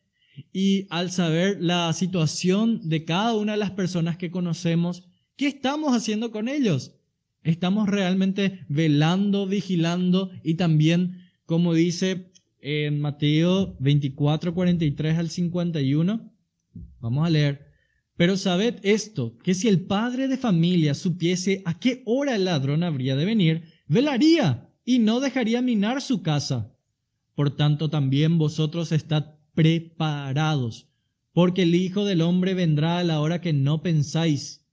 [0.53, 5.97] y al saber la situación de cada una de las personas que conocemos, ¿qué estamos
[5.97, 6.93] haciendo con ellos?
[7.41, 16.31] Estamos realmente velando, vigilando y también, como dice en Mateo 24, 43 al 51,
[16.99, 17.64] vamos a leer,
[18.17, 22.83] pero sabed esto, que si el padre de familia supiese a qué hora el ladrón
[22.83, 26.73] habría de venir, velaría y no dejaría minar su casa.
[27.35, 30.87] Por tanto, también vosotros estad preparados,
[31.33, 34.65] porque el Hijo del Hombre vendrá a la hora que no pensáis.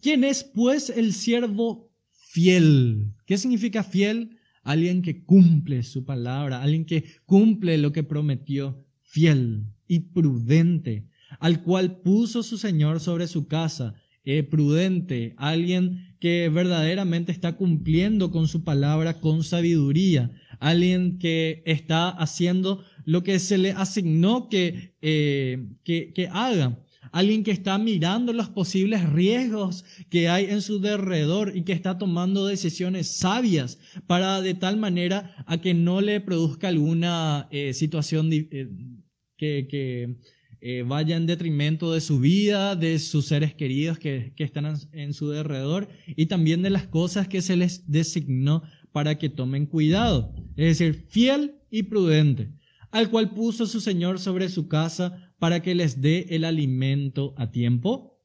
[0.00, 3.14] ¿Quién es, pues, el siervo fiel?
[3.26, 4.38] ¿Qué significa fiel?
[4.62, 11.09] Alguien que cumple su palabra, alguien que cumple lo que prometió, fiel y prudente
[11.40, 18.30] al cual puso su Señor sobre su casa, eh, prudente, alguien que verdaderamente está cumpliendo
[18.30, 24.94] con su palabra con sabiduría, alguien que está haciendo lo que se le asignó que,
[25.00, 26.84] eh, que, que haga.
[27.12, 31.98] Alguien que está mirando los posibles riesgos que hay en su derredor y que está
[31.98, 38.30] tomando decisiones sabias para de tal manera a que no le produzca alguna eh, situación
[38.30, 40.18] que
[40.60, 45.14] eh, vaya en detrimento de su vida, de sus seres queridos que, que están en
[45.14, 50.34] su derredor y también de las cosas que se les designó para que tomen cuidado.
[50.56, 52.52] Es decir, fiel y prudente,
[52.90, 57.50] al cual puso su Señor sobre su casa para que les dé el alimento a
[57.50, 58.18] tiempo.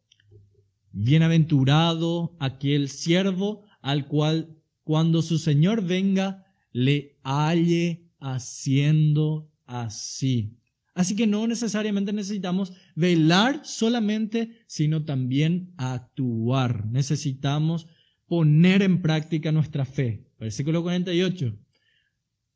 [0.91, 10.57] Bienaventurado aquel siervo al cual cuando su Señor venga le halle haciendo así.
[10.95, 16.85] Así que no necesariamente necesitamos velar solamente, sino también actuar.
[16.85, 17.87] Necesitamos
[18.27, 20.25] poner en práctica nuestra fe.
[20.39, 21.53] Versículo 48.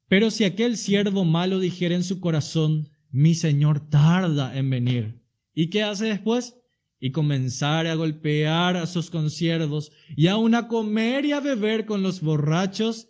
[0.07, 5.21] Pero si aquel siervo malo dijera en su corazón, mi Señor tarda en venir.
[5.53, 6.55] ¿Y qué hace después?
[6.97, 12.03] Y comenzar a golpear a sus consiervos y aún a comer y a beber con
[12.03, 13.09] los borrachos.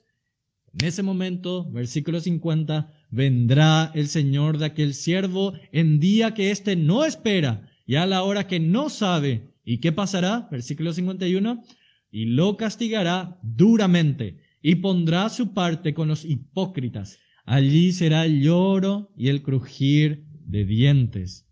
[0.73, 6.75] En ese momento, versículo 50, vendrá el Señor de aquel siervo en día que éste
[6.75, 9.49] no espera y a la hora que no sabe.
[9.63, 10.47] ¿Y qué pasará?
[10.51, 11.63] Versículo 51.
[12.11, 17.19] Y lo castigará duramente y pondrá su parte con los hipócritas.
[17.45, 21.47] Allí será el lloro y el crujir de dientes.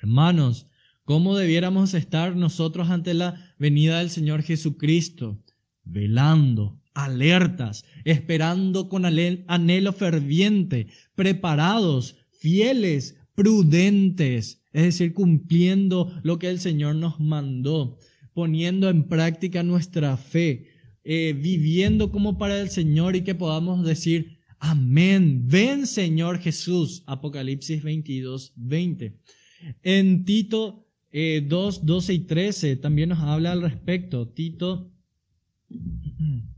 [0.00, 0.68] Hermanos,
[1.04, 5.42] ¿cómo debiéramos estar nosotros ante la venida del Señor Jesucristo?
[5.84, 16.58] Velando, alertas, esperando con anhelo ferviente, preparados, fieles, prudentes, es decir, cumpliendo lo que el
[16.58, 17.98] Señor nos mandó,
[18.34, 20.70] poniendo en práctica nuestra fe,
[21.04, 27.80] eh, viviendo como para el Señor y que podamos decir, amén, ven Señor Jesús, Apocalipsis
[27.80, 29.20] 22, 20.
[29.84, 34.28] En Tito 2, eh, 12 y 13 también nos habla al respecto.
[34.28, 34.90] Tito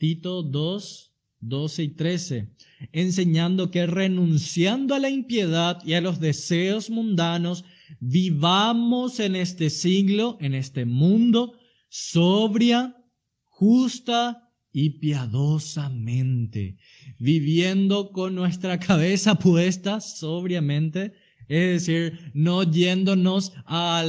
[0.00, 2.48] Tito 2, 12 y 13,
[2.92, 7.66] enseñando que renunciando a la impiedad y a los deseos mundanos,
[8.00, 11.52] vivamos en este siglo, en este mundo,
[11.90, 12.96] sobria,
[13.44, 16.78] justa y piadosamente,
[17.18, 21.12] viviendo con nuestra cabeza puesta sobriamente
[21.50, 24.04] es decir, no yéndonos a,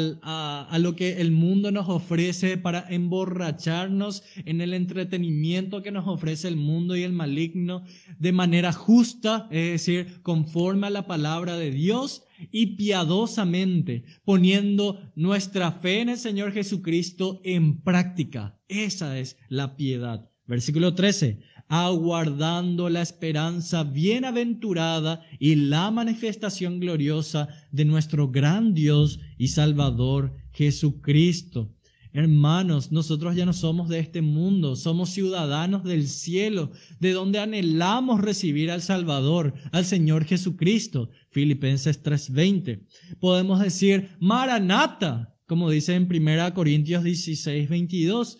[0.70, 6.48] a, lo que el mundo nos ofrece para emborracharnos en el entretenimiento que nos ofrece
[6.48, 7.84] el mundo y el maligno
[8.20, 15.72] de manera justa, es decir, conforme a la palabra de Dios y piadosamente, poniendo nuestra
[15.72, 18.60] fe en el Señor Jesucristo en práctica.
[18.68, 20.30] Esa es la piedad.
[20.46, 21.39] Versículo 13
[21.74, 31.74] aguardando la esperanza bienaventurada y la manifestación gloriosa de nuestro gran Dios y Salvador Jesucristo.
[32.11, 38.19] Hermanos, nosotros ya no somos de este mundo, somos ciudadanos del cielo, de donde anhelamos
[38.19, 41.09] recibir al Salvador, al Señor Jesucristo.
[41.30, 42.86] Filipenses 3:20.
[43.22, 48.39] Podemos decir, Maranata, como dice en 1 Corintios 16, 22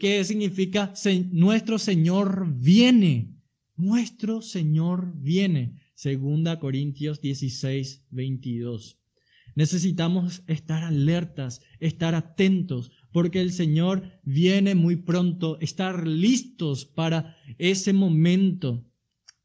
[0.00, 0.94] ¿Qué significa
[1.30, 3.34] nuestro Señor viene?
[3.76, 5.80] Nuestro Señor viene.
[5.94, 8.98] Segunda Corintios 16, 22.
[9.54, 17.92] Necesitamos estar alertas, estar atentos, porque el Señor viene muy pronto, estar listos para ese
[17.92, 18.87] momento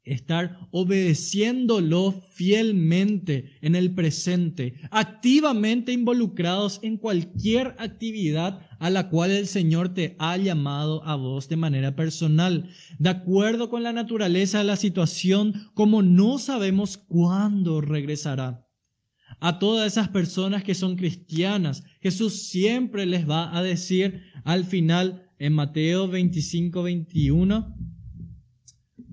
[0.04, 9.46] estar obedeciéndolo fielmente en el presente, activamente involucrados en cualquier actividad a la cual el
[9.46, 14.64] Señor te ha llamado a vos de manera personal, de acuerdo con la naturaleza de
[14.64, 18.68] la situación, como no sabemos cuándo regresará.
[19.40, 25.30] A todas esas personas que son cristianas, Jesús siempre les va a decir al final
[25.38, 27.74] en Mateo 25, 21,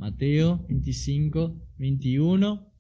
[0.02, 2.74] Mateo 25, 21.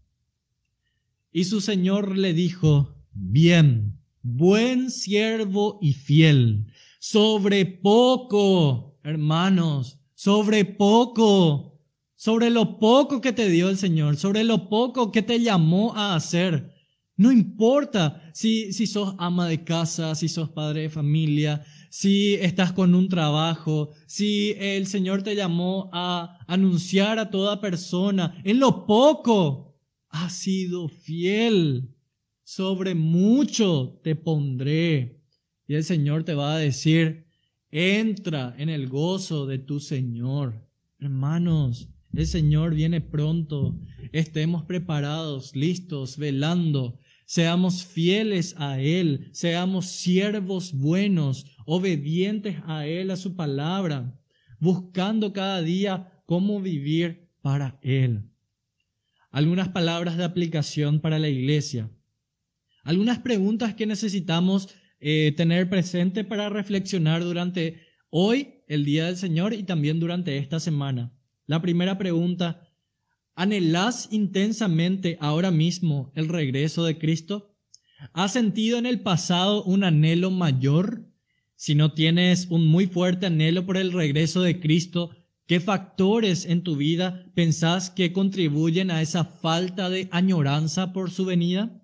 [1.32, 6.65] Y su Señor le dijo, bien, buen siervo y fiel,
[6.99, 11.80] sobre poco, hermanos, sobre poco,
[12.15, 16.15] sobre lo poco que te dio el Señor, sobre lo poco que te llamó a
[16.15, 16.74] hacer.
[17.17, 22.71] No importa si, si sos ama de casa, si sos padre de familia, si estás
[22.71, 28.85] con un trabajo, si el Señor te llamó a anunciar a toda persona, en lo
[28.85, 29.75] poco
[30.07, 31.89] has sido fiel,
[32.45, 35.19] sobre mucho te pondré.
[35.67, 37.27] Y el Señor te va a decir,
[37.71, 40.65] entra en el gozo de tu Señor.
[40.97, 43.77] Hermanos, el Señor viene pronto.
[44.13, 46.99] Estemos preparados, listos, velando.
[47.31, 54.20] Seamos fieles a Él, seamos siervos buenos, obedientes a Él, a su palabra,
[54.59, 58.30] buscando cada día cómo vivir para Él.
[59.32, 61.89] Algunas palabras de aplicación para la iglesia.
[62.84, 69.53] Algunas preguntas que necesitamos eh, tener presente para reflexionar durante hoy, el Día del Señor,
[69.53, 71.14] y también durante esta semana.
[71.47, 72.70] La primera pregunta,
[73.36, 77.57] ¿anhelás intensamente ahora mismo el regreso de Cristo?
[78.14, 81.11] ¿Has sentido en el pasado un anhelo mayor
[81.62, 85.12] si no tienes un muy fuerte anhelo por el regreso de Cristo,
[85.45, 91.24] ¿qué factores en tu vida pensás que contribuyen a esa falta de añoranza por su
[91.24, 91.84] venida?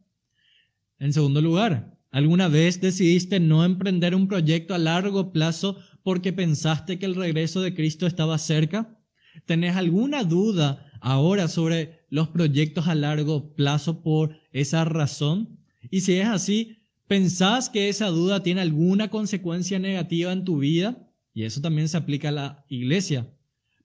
[0.98, 6.98] En segundo lugar, ¿Alguna vez decidiste no emprender un proyecto a largo plazo porque pensaste
[6.98, 8.98] que el regreso de Cristo estaba cerca?
[9.46, 15.60] ¿Tenés alguna duda ahora sobre los proyectos a largo plazo por esa razón?
[15.92, 16.77] Y si es así,
[17.08, 21.10] ¿pensás que esa duda tiene alguna consecuencia negativa en tu vida?
[21.34, 23.28] Y eso también se aplica a la iglesia.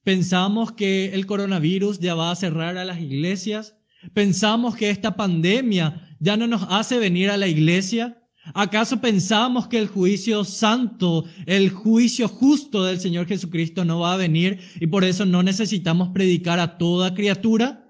[0.03, 3.77] ¿Pensamos que el coronavirus ya va a cerrar a las iglesias?
[4.13, 8.23] ¿Pensamos que esta pandemia ya no nos hace venir a la iglesia?
[8.53, 14.17] ¿Acaso pensamos que el juicio santo, el juicio justo del Señor Jesucristo no va a
[14.17, 17.82] venir y por eso no necesitamos predicar a toda criatura?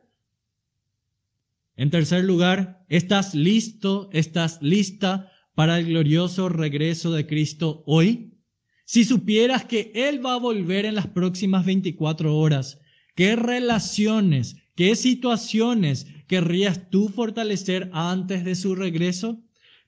[1.83, 8.37] En tercer lugar, ¿estás listo, estás lista para el glorioso regreso de Cristo hoy?
[8.85, 12.79] Si supieras que Él va a volver en las próximas 24 horas,
[13.15, 19.43] ¿qué relaciones, qué situaciones querrías tú fortalecer antes de su regreso?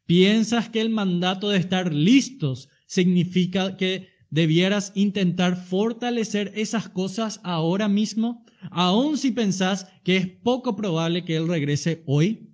[0.05, 7.88] ¿Piensas que el mandato de estar listos significa que debieras intentar fortalecer esas cosas ahora
[7.88, 12.51] mismo, aun si pensás que es poco probable que Él regrese hoy?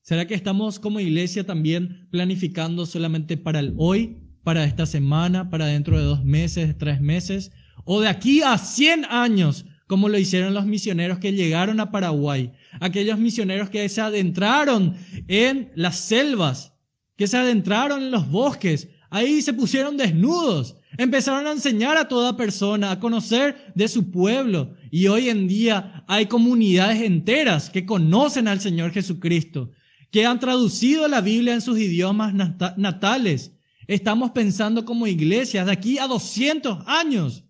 [0.00, 5.66] ¿Será que estamos como iglesia también planificando solamente para el hoy, para esta semana, para
[5.66, 7.52] dentro de dos meses, tres meses,
[7.84, 12.52] o de aquí a 100 años, como lo hicieron los misioneros que llegaron a Paraguay,
[12.80, 14.96] aquellos misioneros que se adentraron
[15.28, 16.72] en las selvas
[17.16, 22.36] que se adentraron en los bosques, ahí se pusieron desnudos, empezaron a enseñar a toda
[22.36, 24.74] persona, a conocer de su pueblo.
[24.90, 29.70] Y hoy en día hay comunidades enteras que conocen al Señor Jesucristo,
[30.10, 32.34] que han traducido la Biblia en sus idiomas
[32.76, 33.52] natales.
[33.86, 37.44] Estamos pensando como iglesias de aquí a 200 años.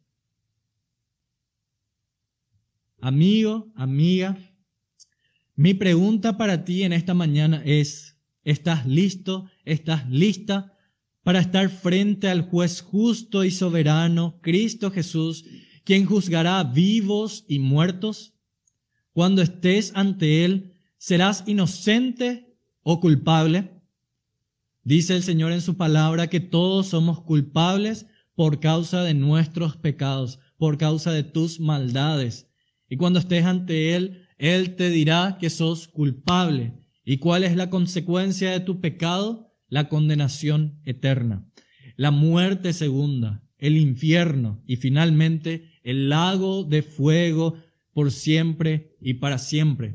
[3.01, 4.39] Amigo, amiga,
[5.57, 8.13] mi pregunta para ti en esta mañana es,
[8.45, 9.49] ¿Estás listo?
[9.65, 10.72] ¿Estás lista
[11.23, 15.45] para estar frente al juez justo y soberano, Cristo Jesús,
[15.85, 18.35] quien juzgará vivos y muertos?
[19.13, 23.71] Cuando estés ante Él, ¿serás inocente o culpable?
[24.85, 30.41] Dice el Señor en su palabra que todos somos culpables por causa de nuestros pecados,
[30.57, 32.49] por causa de tus maldades.
[32.89, 37.71] Y cuando estés ante Él, Él te dirá que sos culpable ¿Y cuál es la
[37.71, 39.52] consecuencia de tu pecado?
[39.73, 41.49] La condenación eterna,
[41.97, 47.57] la muerte segunda, el infierno y finalmente el lago de fuego
[47.95, 49.95] por siempre y para siempre.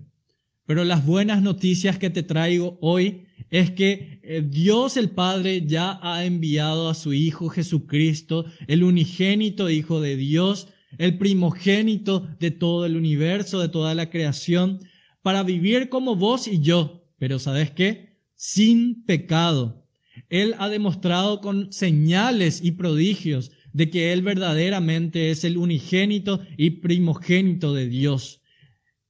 [0.65, 5.99] Pero las buenas noticias que te traigo hoy es que eh, Dios el Padre ya
[6.01, 12.87] ha enviado a su Hijo Jesucristo, el unigénito Hijo de Dios, el primogénito de todo
[12.87, 14.79] el universo, de toda la creación,
[15.21, 18.06] para vivir como vos y yo, pero ¿sabes qué?
[18.37, 19.83] Sin pecado.
[20.29, 26.69] Él ha demostrado con señales y prodigios de que Él verdaderamente es el unigénito y
[26.69, 28.41] primogénito de Dios.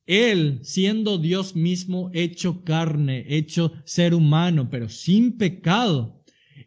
[0.05, 6.23] Él, siendo Dios mismo, hecho carne, hecho ser humano, pero sin pecado,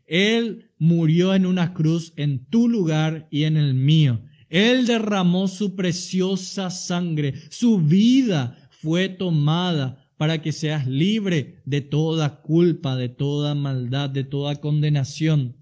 [0.06, 4.20] Él murió en una cruz en tu lugar y en el mío.
[4.50, 12.42] Él derramó su preciosa sangre, su vida fue tomada para que seas libre de toda
[12.42, 15.56] culpa, de toda maldad, de toda condenación.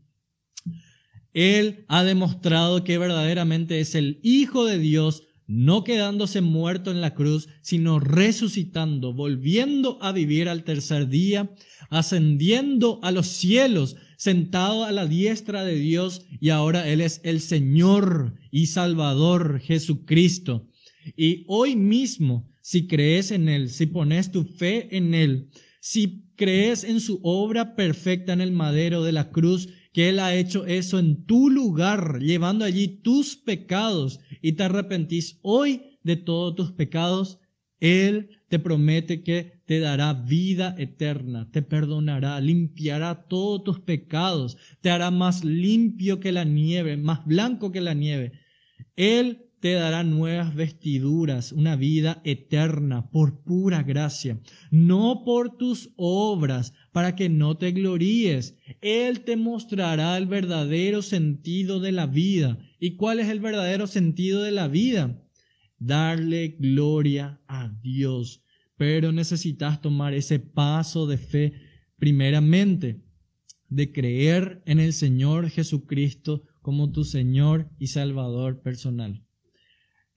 [1.32, 7.14] Él ha demostrado que verdaderamente es el Hijo de Dios, no quedándose muerto en la
[7.14, 11.54] cruz, sino resucitando, volviendo a vivir al tercer día,
[11.88, 17.42] ascendiendo a los cielos, sentado a la diestra de Dios, y ahora Él es el
[17.42, 20.66] Señor y Salvador Jesucristo.
[21.16, 25.49] Y hoy mismo si crees en Él, si pones tu fe en Él,
[25.81, 30.35] si crees en su obra perfecta en el madero de la cruz, que Él ha
[30.35, 36.57] hecho eso en tu lugar, llevando allí tus pecados y te arrepentís hoy de todos
[36.57, 37.39] tus pecados,
[37.81, 44.91] Él te promete que te dará vida eterna, te perdonará, limpiará todos tus pecados, te
[44.91, 48.33] hará más limpio que la nieve, más blanco que la nieve.
[48.95, 54.40] Él te dará nuevas vestiduras, una vida eterna por pura gracia,
[54.70, 58.56] no por tus obras, para que no te gloríes.
[58.80, 62.59] Él te mostrará el verdadero sentido de la vida.
[62.78, 65.20] ¿Y cuál es el verdadero sentido de la vida?
[65.78, 68.42] Darle gloria a Dios.
[68.76, 71.52] Pero necesitas tomar ese paso de fe
[71.96, 73.02] primeramente,
[73.68, 79.24] de creer en el Señor Jesucristo como tu Señor y Salvador personal.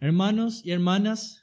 [0.02, 1.38] Hermanos y hermanas,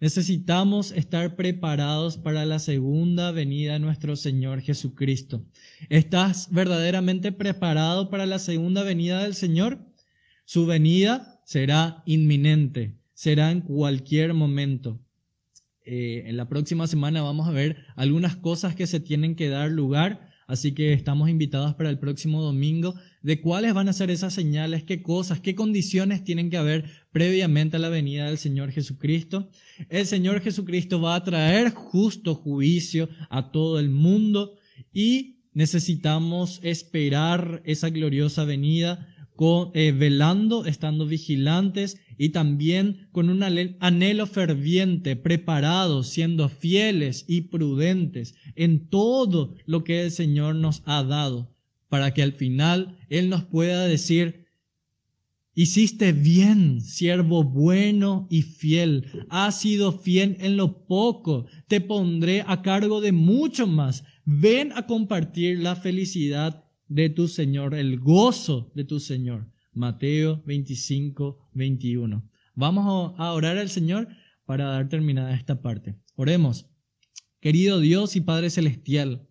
[0.00, 5.44] Necesitamos estar preparados para la segunda venida de nuestro Señor Jesucristo.
[5.90, 9.78] ¿Estás verdaderamente preparado para la segunda venida del Señor?
[10.46, 14.98] Su venida será inminente, será en cualquier momento.
[15.84, 19.70] Eh, en la próxima semana vamos a ver algunas cosas que se tienen que dar
[19.70, 24.32] lugar, así que estamos invitados para el próximo domingo de cuáles van a ser esas
[24.32, 29.50] señales, qué cosas, qué condiciones tienen que haber previamente a la venida del Señor Jesucristo.
[29.88, 34.54] El Señor Jesucristo va a traer justo juicio a todo el mundo
[34.92, 39.06] y necesitamos esperar esa gloriosa venida
[39.36, 47.42] con, eh, velando, estando vigilantes y también con un anhelo ferviente, preparados, siendo fieles y
[47.42, 51.56] prudentes en todo lo que el Señor nos ha dado,
[51.90, 54.40] para que al final Él nos pueda decir,
[55.52, 59.26] Hiciste bien, siervo bueno y fiel.
[59.28, 61.46] Has sido fiel en lo poco.
[61.66, 64.04] Te pondré a cargo de mucho más.
[64.24, 69.52] Ven a compartir la felicidad de tu Señor, el gozo de tu Señor.
[69.72, 72.26] Mateo 25, 21.
[72.54, 74.08] Vamos a orar al Señor
[74.46, 75.96] para dar terminada esta parte.
[76.14, 76.70] Oremos.
[77.40, 79.28] Querido Dios y Padre Celestial,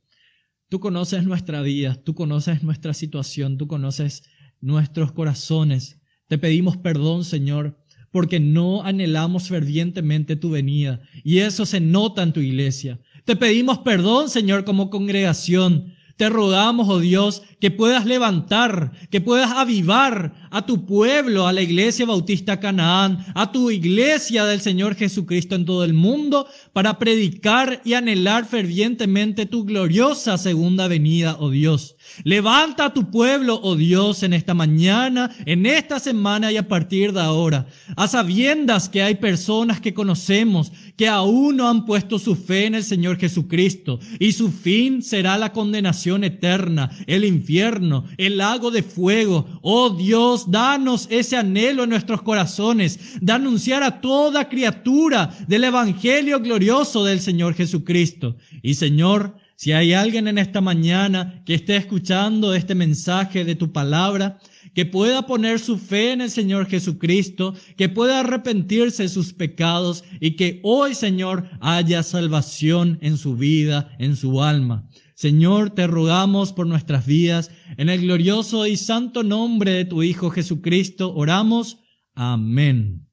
[0.69, 4.23] tú conoces nuestra vida, tú conoces nuestra situación, tú conoces
[4.61, 5.99] nuestros corazones.
[6.27, 12.33] Te pedimos perdón, Señor, porque no anhelamos fervientemente tu venida y eso se nota en
[12.33, 12.99] tu iglesia.
[13.25, 15.93] Te pedimos perdón, Señor, como congregación.
[16.19, 21.61] Te rogamos, oh Dios, que puedas levantar, que puedas avivar a tu pueblo, a la
[21.61, 27.81] iglesia bautista Canaán, a tu iglesia del Señor Jesucristo en todo el mundo, para predicar
[27.85, 31.95] y anhelar fervientemente tu gloriosa segunda venida, oh Dios.
[32.23, 37.13] Levanta a tu pueblo, oh Dios, en esta mañana, en esta semana y a partir
[37.13, 42.35] de ahora, a sabiendas que hay personas que conocemos que aún no han puesto su
[42.35, 48.37] fe en el Señor Jesucristo y su fin será la condenación eterna, el infierno, el
[48.37, 49.47] lago de fuego.
[49.61, 56.41] Oh Dios, danos ese anhelo en nuestros corazones de anunciar a toda criatura del Evangelio
[56.41, 58.35] glorioso del Señor Jesucristo.
[58.61, 63.73] Y Señor, si hay alguien en esta mañana que esté escuchando este mensaje de tu
[63.73, 64.39] palabra,
[64.73, 70.05] que pueda poner su fe en el Señor Jesucristo, que pueda arrepentirse de sus pecados
[70.21, 74.87] y que hoy, Señor, haya salvación en su vida, en su alma.
[75.13, 77.51] Señor, te rogamos por nuestras vidas.
[77.75, 81.79] En el glorioso y santo nombre de tu Hijo Jesucristo, oramos.
[82.15, 83.05] Amén.